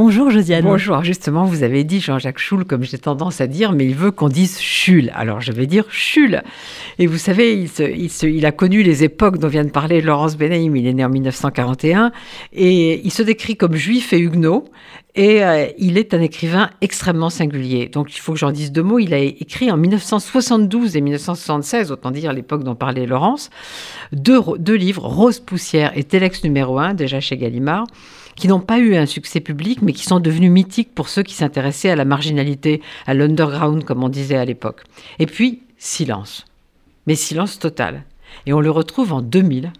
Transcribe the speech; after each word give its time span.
Bonjour 0.00 0.30
Josiane. 0.30 0.62
Bonjour, 0.62 1.02
justement, 1.02 1.44
vous 1.44 1.64
avez 1.64 1.82
dit 1.82 2.00
Jean-Jacques 2.00 2.38
Schul, 2.38 2.64
comme 2.64 2.84
j'ai 2.84 2.98
tendance 2.98 3.40
à 3.40 3.48
dire, 3.48 3.72
mais 3.72 3.84
il 3.84 3.96
veut 3.96 4.12
qu'on 4.12 4.28
dise 4.28 4.60
Schul. 4.60 5.10
Alors 5.12 5.40
je 5.40 5.50
vais 5.50 5.66
dire 5.66 5.86
Schul. 5.90 6.44
Et 7.00 7.08
vous 7.08 7.18
savez, 7.18 7.66
il, 8.22 8.46
a 8.46 8.52
connu 8.52 8.84
les 8.84 9.02
époques 9.02 9.38
dont 9.38 9.48
vient 9.48 9.64
de 9.64 9.70
parler 9.70 10.00
Laurence 10.00 10.36
Benaim. 10.36 10.76
Il 10.76 10.86
est 10.86 10.92
né 10.94 11.04
en 11.04 11.08
1941 11.08 12.12
et 12.52 13.04
il 13.04 13.10
se 13.10 13.24
décrit 13.24 13.56
comme 13.56 13.74
juif 13.74 14.12
et 14.12 14.20
huguenot. 14.20 14.66
Et 15.16 15.42
euh, 15.42 15.66
il 15.78 15.98
est 15.98 16.14
un 16.14 16.20
écrivain 16.20 16.70
extrêmement 16.80 17.28
singulier. 17.28 17.88
Donc 17.88 18.14
il 18.14 18.20
faut 18.20 18.34
que 18.34 18.38
j'en 18.38 18.52
dise 18.52 18.70
deux 18.70 18.84
mots. 18.84 19.00
Il 19.00 19.12
a 19.12 19.18
écrit 19.18 19.72
en 19.72 19.76
1972 19.76 20.96
et 20.96 21.00
1976, 21.00 21.90
autant 21.90 22.12
dire 22.12 22.32
l'époque 22.32 22.62
dont 22.62 22.76
parlait 22.76 23.04
Laurence, 23.04 23.50
deux, 24.12 24.38
deux 24.60 24.76
livres, 24.76 25.04
Rose 25.04 25.40
Poussière 25.40 25.90
et 25.96 26.04
Télex 26.04 26.44
numéro 26.44 26.78
1, 26.78 26.94
déjà 26.94 27.18
chez 27.18 27.36
Gallimard 27.36 27.88
qui 28.38 28.48
n'ont 28.48 28.60
pas 28.60 28.78
eu 28.78 28.94
un 28.96 29.06
succès 29.06 29.40
public, 29.40 29.82
mais 29.82 29.92
qui 29.92 30.04
sont 30.04 30.20
devenus 30.20 30.50
mythiques 30.50 30.94
pour 30.94 31.08
ceux 31.08 31.24
qui 31.24 31.34
s'intéressaient 31.34 31.90
à 31.90 31.96
la 31.96 32.04
marginalité, 32.04 32.80
à 33.06 33.14
l'underground, 33.14 33.84
comme 33.84 34.04
on 34.04 34.08
disait 34.08 34.36
à 34.36 34.44
l'époque. 34.44 34.84
Et 35.18 35.26
puis, 35.26 35.62
silence. 35.76 36.44
Mais 37.06 37.16
silence 37.16 37.58
total. 37.58 38.04
Et 38.46 38.52
on 38.52 38.60
le 38.60 38.70
retrouve 38.70 39.12
en 39.12 39.22
2000 39.22 39.72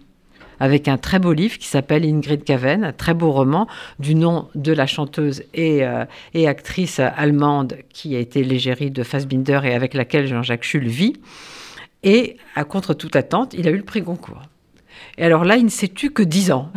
avec 0.59 0.89
un 0.89 0.97
très 0.97 1.19
beau 1.19 1.31
livre 1.31 1.57
qui 1.57 1.67
s'appelle 1.67 2.03
Ingrid 2.03 2.43
Caven, 2.43 2.83
un 2.83 2.91
très 2.91 3.13
beau 3.13 3.31
roman 3.31 3.65
du 3.97 4.13
nom 4.13 4.49
de 4.55 4.73
la 4.73 4.87
chanteuse 4.87 5.43
et, 5.53 5.85
euh, 5.85 6.03
actrice 6.45 6.99
allemande 6.99 7.77
qui 7.93 8.13
a 8.17 8.19
été 8.19 8.43
l'égérie 8.43 8.91
de 8.91 9.03
Fassbinder 9.03 9.61
et 9.63 9.73
avec 9.73 9.93
laquelle 9.93 10.27
Jean-Jacques 10.27 10.63
Schul 10.63 10.87
vit. 10.87 11.13
Et 12.03 12.35
à 12.55 12.65
contre 12.65 12.93
toute 12.93 13.15
attente, 13.15 13.53
il 13.53 13.69
a 13.69 13.71
eu 13.71 13.77
le 13.77 13.83
prix 13.83 14.01
Goncourt. 14.01 14.41
Et 15.17 15.23
alors 15.23 15.45
là, 15.45 15.55
il 15.55 15.63
ne 15.63 15.69
s'est 15.69 15.87
tu 15.87 16.11
que 16.11 16.23
dix 16.23 16.51
ans. 16.51 16.71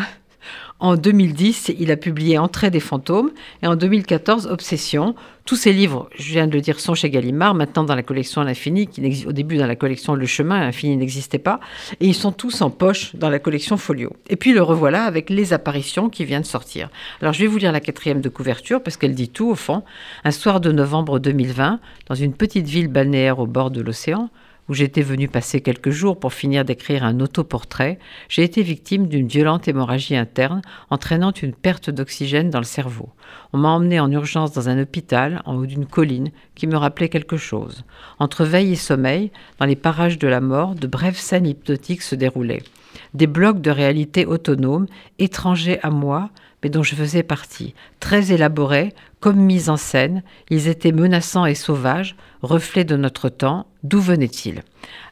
En 0.83 0.97
2010, 0.97 1.77
il 1.79 1.93
a 1.93 1.97
publié 1.97 2.39
Entrée 2.39 2.69
des 2.69 2.81
fantômes 2.81 3.31
et 3.63 3.69
en 3.69 3.77
2014, 3.77 4.49
Obsession. 4.49 5.15
Tous 5.45 5.55
ces 5.55 5.73
livres, 5.73 6.11
je 6.19 6.33
viens 6.33 6.49
de 6.49 6.53
le 6.53 6.61
dire, 6.61 6.81
sont 6.81 6.97
chez 6.97 7.09
Gallimard, 7.09 7.55
maintenant 7.55 7.85
dans 7.85 7.95
la 7.95 8.03
collection 8.03 8.43
L'Infini, 8.43 8.89
qui 8.89 9.25
au 9.25 9.31
début 9.31 9.59
dans 9.59 9.69
la 9.69 9.77
collection 9.77 10.17
Le 10.17 10.27
Chemin, 10.27 10.59
L'Infini 10.59 10.97
n'existait 10.97 11.39
pas, 11.39 11.61
et 12.01 12.09
ils 12.09 12.17
sont 12.17 12.33
tous 12.33 12.63
en 12.63 12.71
poche 12.71 13.15
dans 13.15 13.31
la 13.31 13.39
collection 13.39 13.77
Folio. 13.77 14.17
Et 14.29 14.35
puis 14.35 14.53
le 14.53 14.61
revoilà 14.61 15.05
avec 15.05 15.31
Les 15.31 15.53
Apparitions 15.53 16.11
qui 16.11 16.25
vient 16.25 16.41
de 16.41 16.47
sortir. 16.47 16.91
Alors 17.21 17.33
je 17.33 17.39
vais 17.39 17.47
vous 17.47 17.59
lire 17.59 17.71
la 17.71 17.81
quatrième 17.81 18.21
de 18.21 18.29
couverture 18.29 18.83
parce 18.83 18.97
qu'elle 18.97 19.15
dit 19.15 19.29
tout 19.29 19.51
au 19.51 19.55
fond. 19.55 19.85
Un 20.25 20.33
soir 20.33 20.61
de 20.61 20.73
novembre 20.73 21.21
2020, 21.21 21.79
dans 22.09 22.15
une 22.17 22.35
petite 22.35 22.67
ville 22.67 22.89
balnéaire 22.89 23.39
au 23.39 23.47
bord 23.47 23.71
de 23.71 23.83
l'océan, 23.83 24.31
où 24.69 24.75
j'étais 24.75 25.03
venu 25.03 25.29
passer 25.29 25.61
quelques 25.61 25.91
jours 25.91 26.19
pour 26.19 26.33
finir 26.33 26.65
d'écrire 26.65 27.05
un 27.05 27.21
autoportrait, 27.21 27.99
j'ai 28.29 28.43
été 28.43 28.63
victime 28.63 29.09
d'une 29.09 29.27
violente 29.27 29.69
hémorragie 29.69 30.17
interne 30.17 30.63
entraînant 30.91 31.33
une 31.33 31.55
perte 31.55 31.91
d'oxygène 31.91 32.51
dans 32.51 32.59
le 32.59 32.65
cerveau. 32.65 33.11
On 33.53 33.59
m'a 33.59 33.71
emmené 33.71 34.01
en 34.01 34.11
urgence 34.11 34.53
dans 34.53 34.69
un 34.69 34.81
hôpital 34.81 35.43
en 35.45 35.57
haut 35.57 35.67
d'une 35.67 35.87
colline 35.87 36.31
qui 36.55 36.67
me 36.67 36.77
rappelait 36.77 37.09
quelque 37.09 37.37
chose. 37.37 37.85
Entre 38.19 38.45
veille 38.45 38.73
et 38.73 38.77
sommeil, 38.77 39.31
dans 39.59 39.67
les 39.67 39.77
parages 39.77 40.19
de 40.19 40.29
la 40.29 40.41
mort, 40.41 40.75
de 40.75 40.87
brèves 40.87 41.19
scènes 41.19 41.47
hypnotiques 41.47 42.03
se 42.03 42.15
déroulaient. 42.15 42.63
Des 43.15 43.27
blocs 43.27 43.61
de 43.61 43.71
réalité 43.71 44.27
autonomes, 44.27 44.87
étrangers 45.19 45.79
à 45.83 45.91
moi, 45.91 46.31
mais 46.63 46.71
dont 46.71 46.83
je 46.83 46.95
faisais 46.95 47.23
partie. 47.23 47.75
Très 48.01 48.33
élaborés, 48.33 48.95
comme 49.21 49.41
mis 49.41 49.69
en 49.69 49.77
scène, 49.77 50.23
ils 50.51 50.69
étaient 50.69 50.93
menaçants 50.93 51.47
et 51.47 51.55
sauvages, 51.55 52.17
reflets 52.43 52.85
de 52.85 52.97
notre 52.97 53.29
temps. 53.29 53.67
D'où 53.83 54.01
venaient-ils? 54.01 54.63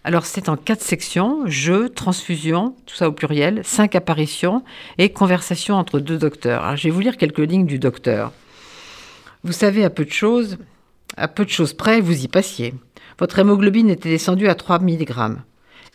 Alors 0.04 0.26
c'est 0.26 0.48
en 0.48 0.56
quatre 0.56 0.82
sections, 0.82 1.46
jeux, 1.46 1.88
transfusion, 1.88 2.74
tout 2.86 2.94
ça 2.94 3.08
au 3.08 3.12
pluriel, 3.12 3.60
cinq 3.64 3.94
apparitions 3.94 4.64
et 4.98 5.10
conversation 5.10 5.74
entre 5.74 6.00
deux 6.00 6.18
docteurs. 6.18 6.64
Alors 6.64 6.76
je 6.76 6.84
vais 6.84 6.90
vous 6.90 7.00
lire 7.00 7.16
quelques 7.16 7.38
lignes 7.38 7.66
du 7.66 7.78
docteur. 7.78 8.32
Vous 9.42 9.52
savez, 9.52 9.84
à 9.84 9.90
peu 9.90 10.04
de 10.04 10.12
choses, 10.12 10.58
à 11.16 11.28
peu 11.28 11.44
de 11.44 11.50
choses 11.50 11.72
près, 11.72 12.00
vous 12.00 12.24
y 12.24 12.28
passiez. 12.28 12.74
Votre 13.18 13.38
hémoglobine 13.38 13.90
était 13.90 14.08
descendue 14.08 14.48
à 14.48 14.54
3 14.54 14.78
mg. 14.80 15.36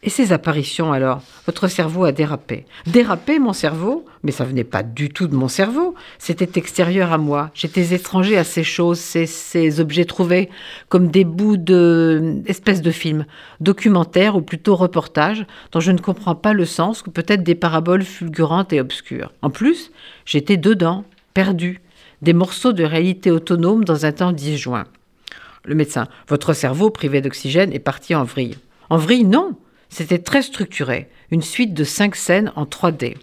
Et 0.06 0.10
ces 0.10 0.32
apparitions 0.32 0.94
alors 0.94 1.24
Votre 1.48 1.68
cerveau 1.68 2.06
a 2.06 2.12
dérapé. 2.12 2.66
Dérapé, 2.86 3.40
mon 3.40 3.54
cerveau 3.54 4.06
Mais 4.24 4.32
ça 4.32 4.46
venait 4.46 4.64
pas 4.64 4.84
du 4.84 5.10
tout 5.10 5.28
de 5.28 5.36
mon 5.36 5.48
cerveau. 5.48 5.96
C'était 6.20 6.60
extérieur 6.60 7.12
à 7.12 7.18
moi. 7.18 7.50
J'étais 7.56 7.96
étranger 7.96 8.38
à 8.38 8.44
ces 8.44 8.64
choses, 8.64 9.00
ces, 9.00 9.80
objets 9.80 10.06
trouvés 10.06 10.50
comme 10.90 11.08
des 11.08 11.24
bouts 11.24 11.58
de 11.58 12.36
espèces 12.46 12.84
de 12.84 12.92
films, 12.92 13.26
documentaires 13.62 14.36
ou 14.36 14.42
plutôt 14.42 14.76
reportages, 14.76 15.48
dont 15.72 15.80
je 15.80 15.92
ne 15.92 15.98
comprends 15.98 16.36
pas 16.36 16.54
le 16.54 16.66
sens, 16.66 17.04
ou 17.08 17.10
peut-être 17.10 17.42
des 17.42 17.56
paraboles 17.56 18.04
fulgurantes 18.04 18.74
et 18.74 18.80
obscures. 18.80 19.34
En 19.42 19.50
plus, 19.50 19.92
j'étais 20.26 20.58
dedans, 20.58 21.04
perdu, 21.34 21.82
des 22.22 22.34
morceaux 22.34 22.74
de 22.74 22.84
réalité 22.84 23.32
autonome 23.32 23.84
dans 23.84 24.06
un 24.06 24.12
temps 24.12 24.32
disjoint. 24.32 24.86
Le 25.64 25.74
médecin, 25.74 26.08
votre 26.28 26.54
cerveau 26.54 26.92
privé 26.92 27.22
d'oxygène 27.22 27.74
est 27.74 27.80
parti 27.80 28.14
en 28.14 28.24
vrille. 28.24 28.58
En 28.92 28.98
vrille, 28.98 29.26
non. 29.26 29.56
C'était 29.90 30.20
très 30.20 30.42
structuré, 30.42 31.10
une 31.32 31.42
suite 31.42 31.74
de 31.74 31.84
cinq 31.84 32.16
scènes 32.16 32.52
en 32.56 32.66
3D. 32.66 33.16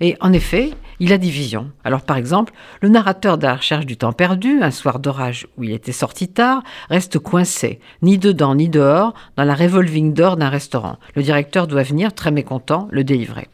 Et 0.00 0.16
en 0.20 0.32
effet, 0.32 0.72
il 1.00 1.12
a 1.12 1.18
division. 1.18 1.70
Alors 1.84 2.02
par 2.02 2.16
exemple, 2.16 2.52
le 2.80 2.88
narrateur 2.88 3.38
de 3.38 3.46
la 3.46 3.56
recherche 3.56 3.86
du 3.86 3.96
temps 3.96 4.12
perdu, 4.12 4.60
un 4.62 4.70
soir 4.70 4.98
d'orage 4.98 5.46
où 5.56 5.64
il 5.64 5.72
était 5.72 5.92
sorti 5.92 6.28
tard, 6.28 6.62
reste 6.90 7.18
coincé, 7.18 7.80
ni 8.02 8.18
dedans 8.18 8.54
ni 8.54 8.68
dehors, 8.68 9.14
dans 9.36 9.44
la 9.44 9.54
revolving 9.54 10.12
door 10.12 10.36
d'un 10.36 10.48
restaurant. 10.48 10.98
Le 11.14 11.22
directeur 11.22 11.66
doit 11.66 11.82
venir, 11.82 12.12
très 12.12 12.30
mécontent, 12.30 12.88
le 12.90 13.04
délivrer. 13.04 13.48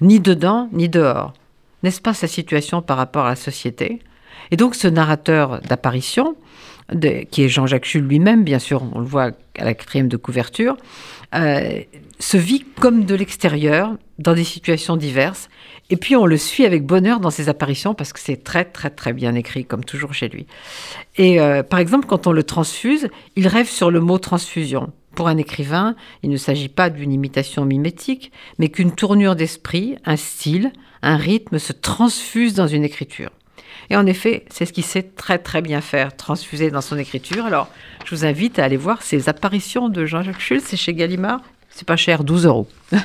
Ni 0.00 0.20
dedans 0.20 0.68
ni 0.72 0.88
dehors. 0.88 1.34
N'est-ce 1.82 2.00
pas 2.00 2.14
sa 2.14 2.26
situation 2.26 2.82
par 2.82 2.96
rapport 2.96 3.26
à 3.26 3.30
la 3.30 3.36
société? 3.36 4.00
Et 4.50 4.56
donc 4.56 4.74
ce 4.74 4.88
narrateur 4.88 5.60
d'apparition, 5.62 6.36
qui 7.30 7.42
est 7.42 7.48
Jean-Jacques 7.48 7.84
Schul 7.84 8.04
lui-même, 8.04 8.44
bien 8.44 8.58
sûr, 8.58 8.82
on 8.94 9.00
le 9.00 9.06
voit 9.06 9.30
à 9.58 9.64
la 9.64 9.74
quatrième 9.74 10.08
de 10.08 10.16
couverture, 10.16 10.76
euh, 11.34 11.80
se 12.18 12.36
vit 12.36 12.64
comme 12.80 13.04
de 13.04 13.14
l'extérieur, 13.14 13.96
dans 14.18 14.34
des 14.34 14.44
situations 14.44 14.96
diverses, 14.96 15.48
et 15.90 15.96
puis 15.96 16.16
on 16.16 16.26
le 16.26 16.36
suit 16.36 16.64
avec 16.64 16.84
bonheur 16.84 17.20
dans 17.20 17.30
ses 17.30 17.48
apparitions 17.48 17.94
parce 17.94 18.12
que 18.12 18.18
c'est 18.18 18.42
très 18.42 18.64
très 18.64 18.90
très 18.90 19.12
bien 19.12 19.34
écrit, 19.34 19.64
comme 19.64 19.84
toujours 19.84 20.14
chez 20.14 20.28
lui. 20.28 20.46
Et 21.16 21.40
euh, 21.40 21.62
par 21.62 21.78
exemple, 21.78 22.06
quand 22.06 22.26
on 22.26 22.32
le 22.32 22.42
transfuse, 22.42 23.08
il 23.36 23.46
rêve 23.46 23.68
sur 23.68 23.90
le 23.90 24.00
mot 24.00 24.18
transfusion. 24.18 24.92
Pour 25.14 25.28
un 25.28 25.36
écrivain, 25.36 25.96
il 26.22 26.30
ne 26.30 26.36
s'agit 26.36 26.68
pas 26.68 26.90
d'une 26.90 27.12
imitation 27.12 27.64
mimétique, 27.64 28.32
mais 28.58 28.68
qu'une 28.68 28.92
tournure 28.92 29.36
d'esprit, 29.36 29.96
un 30.04 30.16
style, 30.16 30.72
un 31.02 31.16
rythme 31.16 31.58
se 31.58 31.72
transfusent 31.72 32.54
dans 32.54 32.66
une 32.66 32.84
écriture. 32.84 33.30
Et 33.90 33.96
en 33.96 34.06
effet, 34.06 34.44
c'est 34.50 34.66
ce 34.66 34.72
qu'il 34.72 34.84
sait 34.84 35.02
très 35.02 35.38
très 35.38 35.62
bien 35.62 35.80
faire, 35.80 36.16
transfuser 36.16 36.70
dans 36.70 36.80
son 36.80 36.98
écriture. 36.98 37.46
Alors, 37.46 37.68
je 38.04 38.14
vous 38.14 38.24
invite 38.24 38.58
à 38.58 38.64
aller 38.64 38.76
voir 38.76 39.02
ces 39.02 39.28
apparitions 39.28 39.88
de 39.88 40.06
Jean-Jacques 40.06 40.40
Schulz, 40.40 40.62
c'est 40.64 40.76
chez 40.76 40.94
Gallimard. 40.94 41.40
C'est 41.70 41.86
pas 41.86 41.96
cher, 41.96 42.24
12 42.24 42.46
euros. 42.46 42.68